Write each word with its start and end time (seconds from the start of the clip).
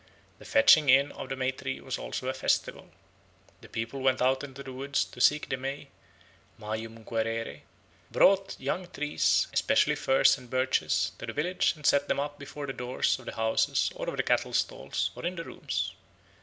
The 0.39 0.45
fetching 0.45 0.89
in 0.89 1.11
of 1.11 1.29
the 1.29 1.35
May 1.35 1.51
tree 1.51 1.79
was 1.79 1.99
also 1.99 2.27
a 2.27 2.33
festival. 2.33 2.89
The 3.61 3.69
people 3.69 3.99
went 4.01 4.19
out 4.19 4.43
into 4.43 4.63
the 4.63 4.73
woods 4.73 5.05
to 5.05 5.21
seek 5.21 5.47
the 5.47 5.57
May 5.57 5.89
(majum 6.59 7.05
quaerere), 7.05 7.61
brought 8.09 8.55
young 8.59 8.87
trees, 8.89 9.45
especially 9.53 9.93
firs 9.93 10.39
and 10.39 10.49
birches, 10.49 11.11
to 11.19 11.27
the 11.27 11.33
village 11.33 11.73
and 11.75 11.85
set 11.85 12.07
them 12.07 12.19
up 12.19 12.39
before 12.39 12.65
the 12.65 12.73
doors 12.73 13.19
of 13.19 13.25
the 13.27 13.35
houses 13.35 13.91
or 13.93 14.09
of 14.09 14.17
the 14.17 14.23
cattle 14.23 14.53
stalls 14.53 15.11
or 15.13 15.23
in 15.23 15.35
the 15.35 15.43
rooms. 15.43 15.93